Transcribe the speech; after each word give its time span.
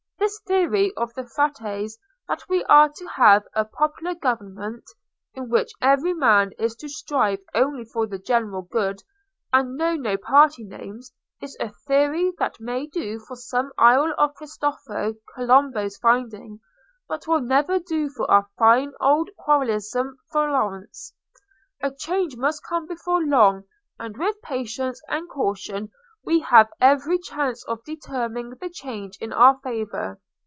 This 0.21 0.39
theory 0.45 0.93
of 0.95 1.13
the 1.15 1.23
Frate's, 1.25 1.97
that 2.27 2.47
we 2.47 2.63
are 2.65 2.87
to 2.87 3.05
have 3.15 3.43
a 3.53 3.65
popular 3.65 4.13
government, 4.13 4.85
in 5.33 5.49
which 5.49 5.71
every 5.81 6.13
man 6.13 6.51
is 6.59 6.75
to 6.75 6.87
strive 6.87 7.39
only 7.55 7.83
for 7.83 8.05
the 8.05 8.19
general 8.19 8.61
good, 8.61 9.01
and 9.51 9.75
know 9.75 9.95
no 9.95 10.15
party 10.17 10.63
names, 10.63 11.11
is 11.41 11.57
a 11.59 11.69
theory 11.85 12.31
that 12.37 12.61
may 12.61 12.85
do 12.85 13.19
for 13.19 13.35
some 13.35 13.73
isle 13.79 14.13
of 14.17 14.35
Cristoforo 14.35 15.15
Colombo's 15.35 15.97
finding, 15.97 16.59
but 17.09 17.27
will 17.27 17.41
never 17.41 17.79
do 17.79 18.07
for 18.07 18.29
our 18.31 18.47
fine 18.59 18.93
old 19.01 19.31
quarrelsome 19.37 20.17
Florence. 20.31 21.13
A 21.81 21.91
change 21.91 22.37
must 22.37 22.63
come 22.63 22.85
before 22.85 23.21
long, 23.21 23.63
and 23.99 24.15
with 24.15 24.39
patience 24.43 25.01
and 25.09 25.27
caution 25.27 25.91
we 26.23 26.39
have 26.39 26.69
every 26.79 27.17
chance 27.17 27.63
of 27.63 27.83
determining 27.83 28.51
the 28.61 28.69
change 28.69 29.17
in 29.19 29.33
our 29.33 29.57
favour. 29.63 30.15